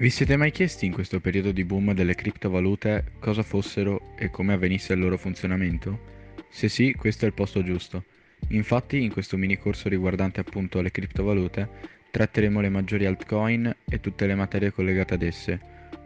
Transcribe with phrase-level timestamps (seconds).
[0.00, 4.52] Vi siete mai chiesti in questo periodo di boom delle criptovalute cosa fossero e come
[4.52, 5.98] avvenisse il loro funzionamento?
[6.50, 8.04] Se sì, questo è il posto giusto.
[8.50, 11.68] Infatti, in questo mini corso riguardante appunto le criptovalute,
[12.12, 15.60] tratteremo le maggiori altcoin e tutte le materie collegate ad esse,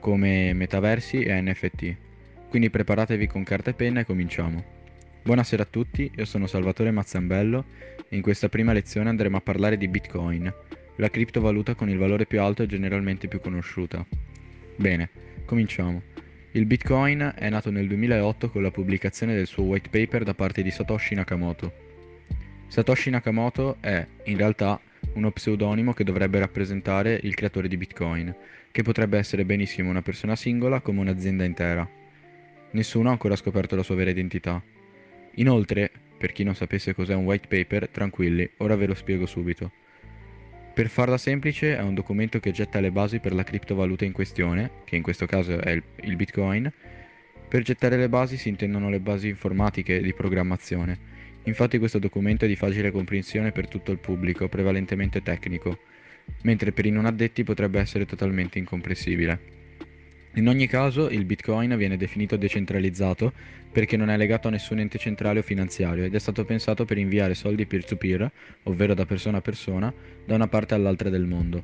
[0.00, 2.05] come metaversi e NFT.
[2.48, 4.64] Quindi preparatevi con carta e penna e cominciamo.
[5.22, 7.64] Buonasera a tutti, io sono Salvatore Mazzambello
[8.08, 10.52] e in questa prima lezione andremo a parlare di Bitcoin,
[10.96, 14.06] la criptovaluta con il valore più alto e generalmente più conosciuta.
[14.76, 15.10] Bene,
[15.44, 16.00] cominciamo.
[16.52, 20.62] Il Bitcoin è nato nel 2008 con la pubblicazione del suo white paper da parte
[20.62, 21.72] di Satoshi Nakamoto.
[22.68, 24.80] Satoshi Nakamoto è, in realtà,
[25.14, 28.34] uno pseudonimo che dovrebbe rappresentare il creatore di Bitcoin,
[28.70, 31.95] che potrebbe essere benissimo una persona singola come un'azienda intera.
[32.76, 34.62] Nessuno ha ancora scoperto la sua vera identità.
[35.36, 39.72] Inoltre, per chi non sapesse cos'è un white paper, tranquilli, ora ve lo spiego subito.
[40.74, 44.82] Per farla semplice è un documento che getta le basi per la criptovaluta in questione,
[44.84, 45.70] che in questo caso è
[46.02, 46.70] il, Bitcoin.
[47.48, 50.98] Per gettare le basi si intendono le basi informatiche di programmazione.
[51.44, 55.78] Infatti questo documento è di facile comprensione per tutto il pubblico, prevalentemente tecnico,
[56.42, 59.55] mentre per i non addetti potrebbe essere totalmente incomprensibile.
[60.36, 63.32] In ogni caso, il Bitcoin viene definito decentralizzato
[63.72, 66.98] perché non è legato a nessun ente centrale o finanziario ed è stato pensato per
[66.98, 68.30] inviare soldi peer-to-peer,
[68.64, 69.92] ovvero da persona a persona,
[70.26, 71.62] da una parte all'altra del mondo.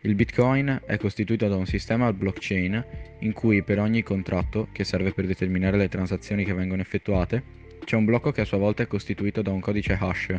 [0.00, 2.84] Il Bitcoin è costituito da un sistema blockchain
[3.18, 7.42] in cui per ogni contratto, che serve per determinare le transazioni che vengono effettuate,
[7.84, 10.34] c'è un blocco che a sua volta è costituito da un codice hash,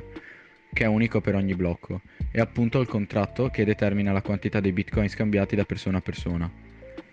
[0.74, 2.02] che è unico per ogni blocco,
[2.32, 6.63] e appunto il contratto che determina la quantità di bitcoin scambiati da persona a persona.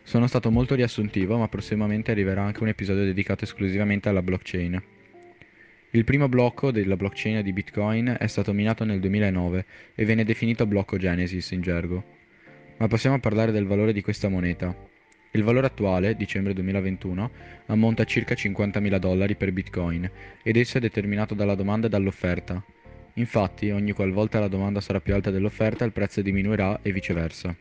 [0.03, 4.83] Sono stato molto riassuntivo, ma prossimamente arriverà anche un episodio dedicato esclusivamente alla blockchain.
[5.93, 10.67] Il primo blocco della blockchain di Bitcoin è stato minato nel 2009 e viene definito
[10.67, 12.05] blocco Genesis in gergo.
[12.77, 14.75] Ma possiamo parlare del valore di questa moneta.
[15.33, 17.31] Il valore attuale, dicembre 2021,
[17.67, 20.11] ammonta a circa 50.000 dollari per Bitcoin
[20.43, 22.65] ed esso è determinato dalla domanda e dall'offerta.
[23.15, 27.55] Infatti, ogni qualvolta la domanda sarà più alta dell'offerta, il prezzo diminuirà e viceversa.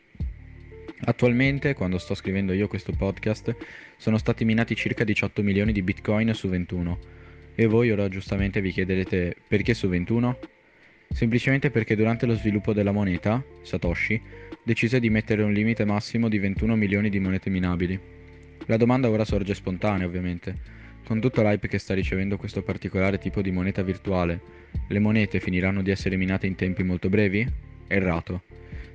[1.04, 3.56] Attualmente, quando sto scrivendo io questo podcast,
[3.96, 6.98] sono stati minati circa 18 milioni di bitcoin su 21.
[7.54, 10.38] E voi ora giustamente vi chiederete perché su 21?
[11.08, 14.20] Semplicemente perché durante lo sviluppo della moneta, Satoshi,
[14.62, 17.98] decise di mettere un limite massimo di 21 milioni di monete minabili.
[18.66, 20.78] La domanda ora sorge spontanea, ovviamente.
[21.04, 24.40] Con tutto l'hype che sta ricevendo questo particolare tipo di moneta virtuale,
[24.86, 27.44] le monete finiranno di essere minate in tempi molto brevi?
[27.88, 28.42] Errato.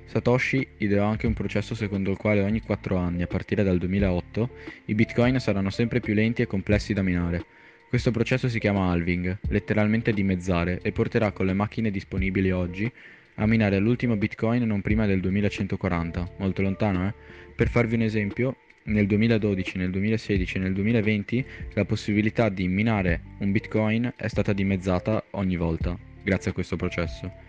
[0.06, 4.50] Satoshi ideò anche un processo secondo il quale ogni 4 anni, a partire dal 2008,
[4.86, 7.44] i bitcoin saranno sempre più lenti e complessi da minare.
[7.88, 12.90] Questo processo si chiama halving, letteralmente dimezzare, e porterà con le macchine disponibili oggi
[13.38, 17.14] a minare l'ultimo bitcoin non prima del 2140, molto lontano eh?
[17.54, 23.20] Per farvi un esempio, nel 2012, nel 2016 e nel 2020 la possibilità di minare
[23.38, 27.45] un bitcoin è stata dimezzata ogni volta, grazie a questo processo.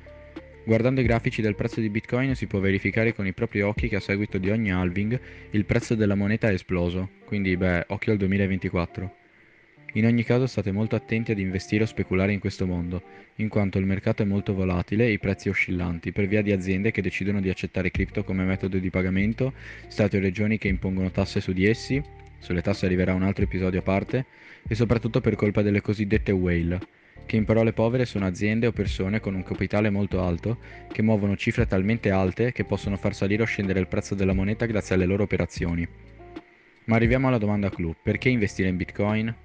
[0.67, 3.95] Guardando i grafici del prezzo di Bitcoin si può verificare con i propri occhi che
[3.95, 5.17] a seguito di ogni halving
[5.51, 9.15] il prezzo della moneta è esploso, quindi beh, occhio al 2024.
[9.93, 13.01] In ogni caso state molto attenti ad investire o speculare in questo mondo,
[13.35, 16.11] in quanto il mercato è molto volatile e i prezzi oscillanti.
[16.11, 19.53] Per via di aziende che decidono di accettare cripto come metodo di pagamento,
[19.87, 22.03] stati o regioni che impongono tasse su di essi,
[22.39, 24.25] sulle tasse arriverà un altro episodio a parte,
[24.67, 26.79] e soprattutto per colpa delle cosiddette whale,
[27.25, 30.57] che in parole povere sono aziende o persone con un capitale molto alto
[30.91, 34.65] che muovono cifre talmente alte che possono far salire o scendere il prezzo della moneta
[34.65, 35.87] grazie alle loro operazioni.
[36.85, 39.35] Ma arriviamo alla domanda clou, perché investire in Bitcoin?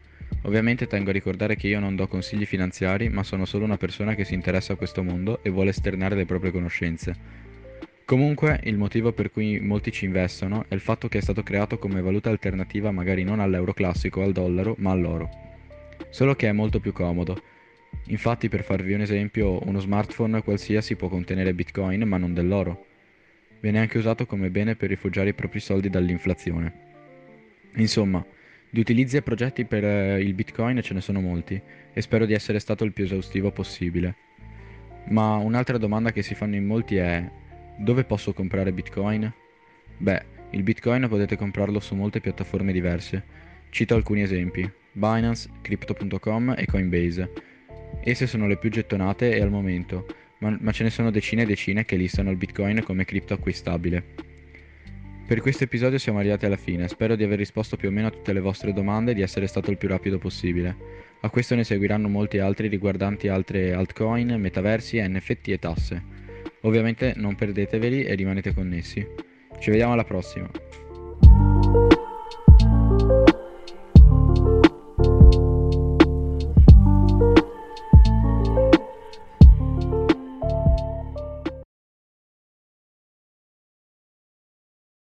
[0.42, 4.14] Ovviamente tengo a ricordare che io non do consigli finanziari, ma sono solo una persona
[4.14, 7.50] che si interessa a questo mondo e vuole esternare le proprie conoscenze.
[8.04, 11.78] Comunque, il motivo per cui molti ci investono è il fatto che è stato creato
[11.78, 15.30] come valuta alternativa magari non all'euro classico al dollaro, ma all'oro.
[16.10, 17.40] Solo che è molto più comodo,
[18.06, 22.86] Infatti, per farvi un esempio, uno smartphone qualsiasi può contenere bitcoin ma non dell'oro.
[23.60, 26.90] Viene anche usato come bene per rifugiare i propri soldi dall'inflazione.
[27.76, 28.24] Insomma,
[28.68, 31.60] di utilizzi e progetti per eh, il bitcoin ce ne sono molti
[31.92, 34.16] e spero di essere stato il più esaustivo possibile.
[35.10, 37.30] Ma un'altra domanda che si fanno in molti è
[37.76, 39.32] dove posso comprare bitcoin?
[39.98, 43.22] Beh, il bitcoin potete comprarlo su molte piattaforme diverse.
[43.70, 47.51] Cito alcuni esempi: Binance, Crypto.com e Coinbase
[48.04, 50.06] Esse sono le più gettonate e al momento,
[50.38, 54.02] ma, ma ce ne sono decine e decine che listano il Bitcoin come cripto acquistabile.
[55.24, 58.10] per questo episodio siamo arrivati alla fine, spero di aver risposto più o meno a
[58.10, 60.76] tutte le vostre domande e di essere stato il più rapido possibile.
[61.20, 66.02] A questo ne seguiranno molti altri riguardanti altre altcoin, metaversi, NFT e tasse.
[66.62, 69.06] Ovviamente non perdeteveli e rimanete connessi.
[69.60, 70.50] Ci vediamo alla prossima.